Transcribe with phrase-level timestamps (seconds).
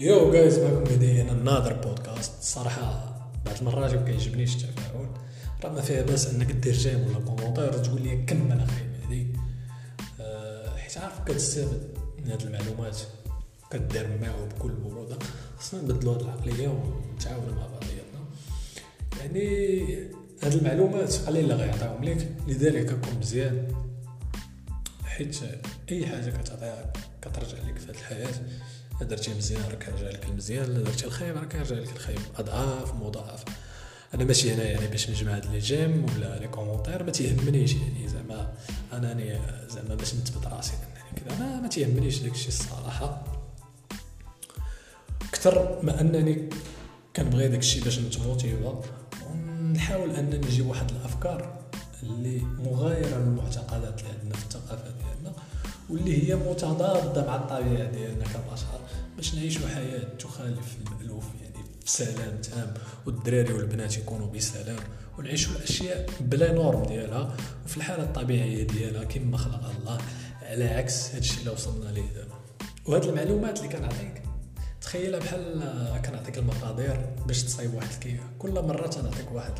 [0.00, 3.14] Yo guys معكم مهدي هنا another podcast الصراحه
[3.46, 5.08] بعض المرات ما كيعجبنيش التفاعل
[5.64, 9.26] راه ما فيها باس إنك دير j'aime ولا commentaire تقول لي كمل أخي مهدي
[10.76, 12.98] حيت عارف كتستافد من هاد المعلومات؟
[13.70, 15.18] كدير معه بكل بروده
[15.58, 18.20] خصنا نبدلو هاد العقلية ونتعاونوا مع بعضياتنا.
[19.20, 19.94] يعني
[20.42, 22.28] هاد المعلومات قليل اللي غيعطيهم ليك.
[22.48, 23.68] لذلك كون مزيان.
[25.04, 25.36] حيت
[25.92, 26.92] أي حاجة كتعطيها
[27.22, 28.34] كترجع لك في هاد الحياة
[29.00, 32.18] درتي مزيان راك كيرجع لك المزيان درتي الخايب راك كيرجع لك الخايب.
[32.38, 33.44] أضعاف مضاعف.
[34.14, 38.08] أنا ماشي هنا يعني باش نجمع هاد les j'aime ولا les commentaires ما تيهمنيش يعني
[38.08, 38.54] زعما
[38.92, 43.24] انني زعما باش نثبت راسي أنني كذا أنا ما تيهمنيش داكشي الصراحة.
[45.28, 46.48] أكثر ما أنني
[47.16, 48.82] كنبغي داكشي باش نتموتيفا
[49.30, 51.58] ونحاول انني نجيب واحد الأفكار
[52.02, 55.32] اللي مغايرة للمعتقدات اللي عندنا في الثقافه ديالنا
[55.90, 58.80] واللي هي متضادة مع الطبيعة ديالنا كبشر
[59.16, 62.74] باش نعيشوا حياة تخالف المألوف يعني في سلام تام
[63.06, 64.78] والدراري والبنات يكونوا بسلام
[65.18, 69.98] ونعيشوا الأشياء بلا نورم ديالها وفي الحالة الطبيعية ديالها كما خلق الله
[70.42, 72.34] على عكس هادشي اللي وصلنا ليه دابا.
[72.86, 74.22] وهاد المعلومات اللي كنعطيك
[74.80, 75.62] تخيلها بحال
[76.06, 79.52] كنعطيك المقادير باش تصايب واحد الكيكه كل مرة تنعطيك واحد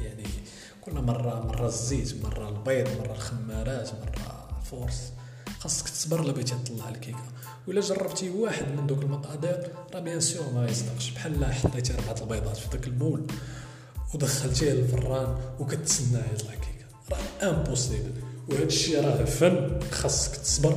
[0.00, 0.24] يعني
[0.80, 5.12] كل مرة مرة الزيت مرة البيض مرة الخمارات مرة الفورس
[5.60, 7.24] خاصك تصبر لا بغيتي تطلع الكيكة.
[7.68, 11.10] ولا جربتي واحد من دوك المقادير راه bien sûr ما يصدقش.
[11.10, 13.26] بحال حطيتي أربعة البيضات في داك ال moule
[14.14, 18.12] ودخلتيه للفران وكتسناه يطلع كيكه راه impossible
[18.48, 19.80] وهذا الشيء راه فن.
[19.90, 20.76] خاصك تصبر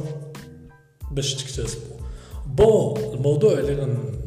[1.12, 1.82] باش تكتسبه
[2.48, 4.22] bon الموضوع اللي غن...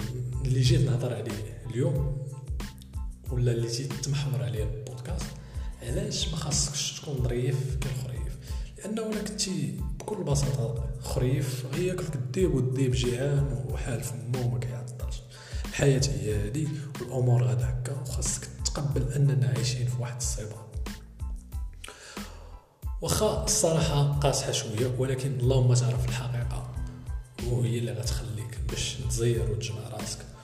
[0.45, 2.27] اللي جيت نهضر عليه اليوم
[3.31, 5.27] ولا اللي تيتمحور عليه البودكاست
[5.83, 8.37] علاش ما خاصكش تكون ظريف كالخريف؟
[8.79, 15.23] لأنه ولا كنتي بكل بساطة خريف غياكلك الديب والديب جيعان وحال فمو ما كيعطلش
[15.65, 16.69] الحياة هي هادي
[17.01, 20.57] والأمور غادا هكا وخاصك تقبل أننا عايشين في واحد الصيبه
[23.03, 26.71] واخا الصراحة قاصحة شوية ولكن اللهم تعرف الحقيقة
[27.47, 30.36] وهي اللي غتخليك باش تزير وتجمع راسك.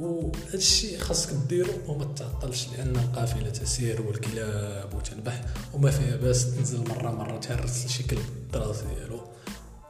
[0.00, 5.40] وهذا الشيء خاصك ديرو وما تعطلش لأن القافلة تسير والكلاب وتنبح
[5.74, 9.20] وما فيها باس تنزل مرة مرة تهرس شي كلب الدراس ديالو.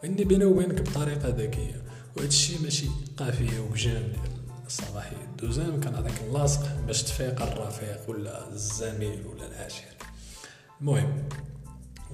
[0.05, 1.83] اني بيني وبينك بطريقة ذكية
[2.17, 9.27] وهذا الشيء ماشي قافية وجام ديال الصباحيه الدوزام كنعطيك اللاصق باش تفيق الرفيق ولا الزميل
[9.27, 9.85] ولا العاشر.
[10.81, 11.29] المهم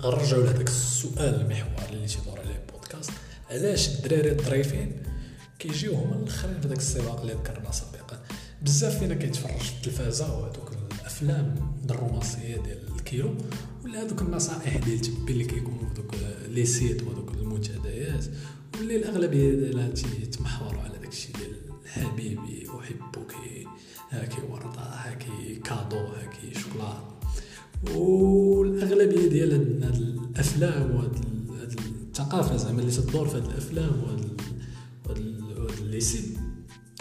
[0.00, 3.10] غنرجعوا لهذاك السؤال المحوري اللي تيدور عليه البودكاست.
[3.50, 5.02] علاش الدراري الظريفين
[5.58, 8.20] كيجيو هما الاخرين في داك السباق اللي ذكرنا سابقا.
[8.62, 11.54] بزاف فينا كيتفرج في التلفازة وهذوك الأفلام
[11.90, 13.34] الرومانسية ديال الكيلو
[13.84, 16.14] ولا هذوك النصائح ديال تبي اللي كيكونوا في دوك
[16.48, 18.24] les sites وهذوك المنتديات
[18.76, 21.56] واللي الأغلبية ديالها تيتمحوروا على داك الشيء ديال
[21.86, 23.34] حبيبي أحبك
[24.10, 27.02] هاكي وردة هاكي cadeau هاكي شوكولاط
[27.94, 29.52] والأغلبية ديال
[29.84, 34.40] هاد الأفلام وهاد الثقافة زعما اللي تدور في هاد الأفلام وهاد
[35.96, 36.36] ليسي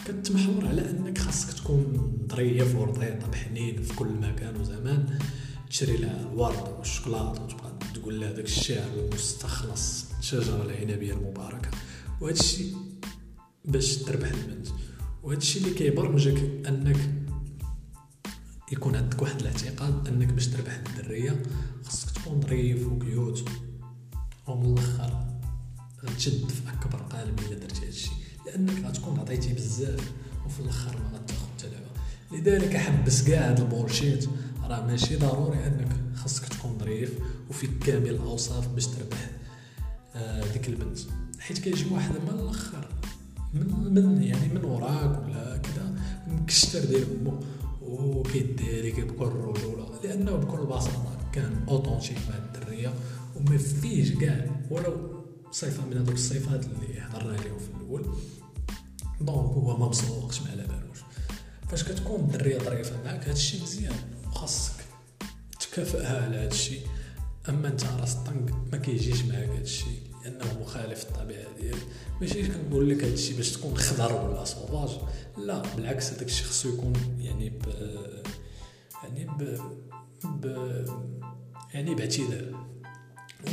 [0.05, 5.19] كتمحور على أنك خاصك تكون ظريف ورطيط بحنين في كل مكان وزمان.
[5.69, 11.69] تشري لها الورد والشوكولاط وتبقى تقول لها داك الشعر المستخلص الشجرة العنبية المباركة.
[12.21, 12.75] وهذا الشيء
[13.65, 14.67] باش تربح البنت
[15.23, 16.97] وهذا الشيء اللي كيبرمجك أنك
[18.71, 21.43] يكون عندك واحد الاعتقاد أنك باش تربح الدرية
[21.83, 23.49] خاصك تكون ظريف و cute.
[24.47, 25.25] ومن الآخر
[26.05, 28.14] غتشد في أكبر قالب إلا درتي هادشي.
[28.45, 30.11] لأنك غتكون عطيتي بزاف
[30.45, 34.29] وفي الأخر ما غتاخذ حتى لعبه لذلك حبس كاع هاد ال bullshit
[34.63, 37.11] راه ماشي ضروري أنك خاصك تكون ظريف
[37.49, 39.29] وفيك كامل الاوصاف باش تربح
[40.15, 40.99] آه ديك البنت.
[41.39, 42.87] حيت كيجي واحد من الأخر
[43.53, 45.95] من من يعني من وراك ولا كذا
[46.27, 47.39] مكشتر ديال امو
[47.81, 52.93] وكيديريك بكل رجوله لأنه بكل بساطة كان authentique مع الدرية
[53.35, 55.14] وما فيش كاع ولو
[55.55, 58.05] صفه من هذوك الصفات اللي هضرنا عليهم في الأول.
[59.21, 60.97] donc هو ما مسوقش ما على بالوش
[61.69, 63.95] فاش كتكون الدرية ظريفه معاك هادشي مزيان
[64.27, 64.85] وخاصك
[65.59, 66.79] تكافئها على هادشي
[67.49, 69.85] أما أنت راس الطنق ما كيجيش معاك هادشي
[70.23, 71.87] لأنه مخالف الطبيعة ديالك.
[72.21, 74.89] ماشي كنقول لك هادشي باش تكون خضر ولا صوفاج
[75.37, 77.65] لا بالعكس هذاك الشيء خصو يكون يعني ب
[79.03, 79.59] يعني ب,
[80.23, 80.45] ب
[81.73, 82.55] يعني باعتدال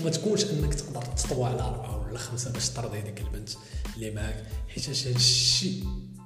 [0.01, 3.51] وما تكونش انك تقدر تطوع على أربعة ولا خمسة باش ترضي ديك البنت
[3.97, 5.85] اللي معاك حيت هذا الشيء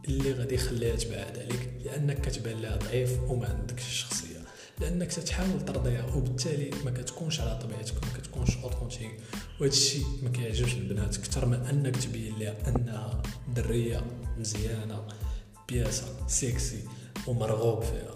[0.08, 4.36] اللي غادي يخليها تبعد عليك لأنك كتبان لها ضعيف وما عندكش الشخصيه
[4.80, 9.20] لأنك تتحاول ترضيها وبالتالي ما كتكونش على طبيعتك ما كتكونش اوثنتيك
[9.60, 13.22] وهذا الشيء ما كيعجبش البنات أكثر من أنك تبين لها أنها
[13.56, 14.04] درية
[14.38, 15.02] مزيانة
[15.68, 16.80] بياسة سيكسي
[17.26, 18.15] ومرغوب فيها.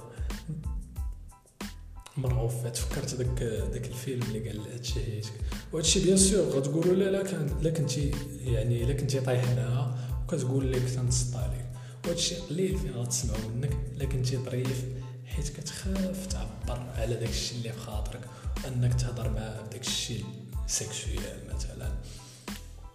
[2.21, 5.33] مرغوب فيها تفكرت داك داك الفيلم اللي قال هادشي هيتك
[5.73, 8.11] وهادشي bien sûr غتقولوا لا لا كان لا كنتي
[8.45, 11.67] يعني لا كنتي طايح لها وكتقول لك تنصط عليك.
[12.05, 14.85] وهادشي قليل فين غتسمعوا منك لا كنتي ظريف
[15.27, 18.21] حيت كتخاف تعبر على داك الشيء اللي في خاطرك
[18.65, 20.25] وأنك تهضر معاه بداك الشيء
[20.67, 21.93] sexuel مثلا.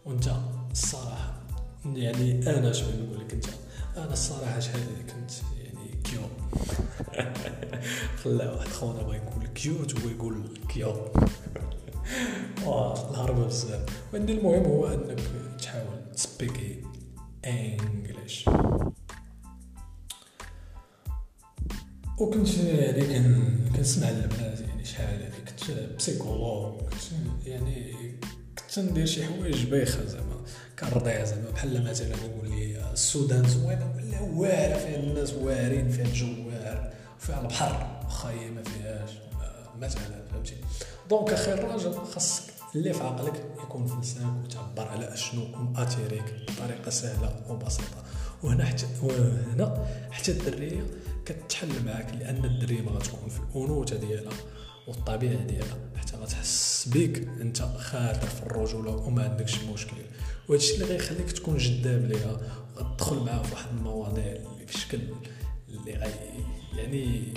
[0.05, 0.35] وأنت
[0.71, 1.43] الصراحة
[1.85, 3.45] يعني أنا شنو نقول لك أنت؟
[3.97, 5.31] أنا الصراحة شحال كنت
[6.05, 6.21] cute.
[8.23, 10.93] خلا واحد خونا بغا يقول cute هو يقول queue.
[13.11, 13.85] الهربة بزاف.
[14.13, 15.19] وعندي المهم هو أنك
[15.61, 16.81] تحاول تـ speaki
[17.45, 18.45] English
[22.19, 23.37] وكنت يعني
[23.75, 26.81] كنسمع البنات يعني شحال هذه كنت بسيكولوج
[27.45, 27.95] يعني
[28.75, 30.41] كنت ندير شي حوايج بايخة زعما.
[30.79, 31.49] كنرضيها زعما.
[31.49, 36.93] بحال مثلا نقول لي السودان زوينه ولا واعره فيها الناس واعرين فيها الجو واعر.
[37.17, 39.09] وفيها البحر واخا هي ما فيهاش
[39.79, 40.55] مثلا فهمتي؟
[41.09, 42.43] دونك أخي الراجل خاصك
[42.75, 48.03] اللي في عقلك يكون في لسانك وتعبر على أشنو ماتيريك بطريقة سهلة وبسيطة.
[48.43, 50.83] وهنا حتى وهنا حتى الدرية
[51.25, 54.33] كتحل معاك لأن الدرية ما غتكون في الأنوثة ديالها.
[54.87, 59.95] والطبيعة ديالها حتى غتحس بك أنت خاطر في الرجوله وما عندكش مشكل.
[60.49, 62.37] وهادشي اللي غيخليك تكون جذاب ليها
[62.75, 64.99] وغتدخل معاها في واحد المواضيع اللي في شكل
[65.69, 66.11] اللي غي
[66.77, 67.33] يعني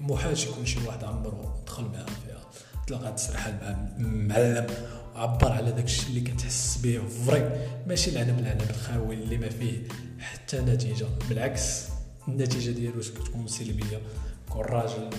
[0.00, 2.40] محال يكون شي واحد عمره دخل معاها فيها.
[2.86, 4.66] تلقى تسرح مع معلم
[5.14, 7.68] وعبر على داك الشيء اللي كتحس به فري.
[7.86, 9.88] ماشي العنب العنب الخاوي اللي ما فيه
[10.18, 11.06] حتى نتيجة.
[11.28, 11.84] بالعكس
[12.28, 14.00] النتيجة ديالو كتكون سلبية
[14.48, 15.10] كون راجل.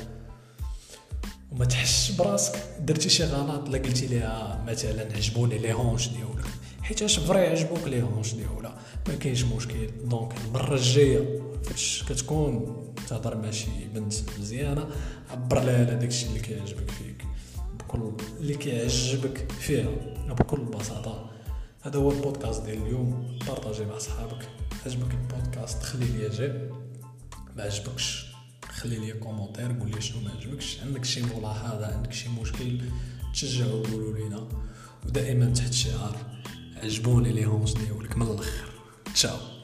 [1.57, 6.45] وما تحسش براسك درتي شي غلط لا قلتي ليها مثلا عجبوني les hanches ديالك
[6.81, 8.77] حيت اش فري عجبوك les hanches ديالها
[9.07, 9.89] ما كاينش مشكل.
[10.03, 12.75] donc المرة الجاية فاش كتكون
[13.07, 14.87] تهضر مع شي بنت مزيانة
[15.31, 17.25] عبر لها على داكشي اللي كيعجبك فيك.
[17.79, 19.89] بكل اللي كيعجبك فيها.
[20.29, 21.29] بكل بساطة
[21.81, 23.39] هذا هو البودكاست ديال اليوم.
[23.47, 24.49] partager مع صحابك
[24.85, 26.71] عجبك البودكاست خلي لي j'aime
[27.55, 28.26] ما عجبكش
[28.77, 32.81] خلي لي commentaire قول لي شنو ما عجبكش عندك شي ملاحظة عندك شي مشكل
[33.33, 34.47] تشجعوا قولوا لينا.
[35.05, 36.17] ودائما تحت شعار
[36.83, 38.69] عجبوني les hanches ديالك من الآخر
[39.13, 39.56] تشاو.